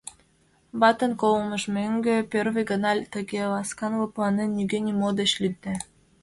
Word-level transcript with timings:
Ватын 0.79 1.11
колымыж 1.21 1.63
мӧҥгӧ 1.75 2.15
первый 2.31 2.65
гана 2.71 2.91
тыге 3.13 3.41
ласкан, 3.53 3.93
лыпланен, 3.99 4.49
нигӧ-нимо 4.57 5.09
деч 5.19 5.31
лӱдде. 5.41 5.73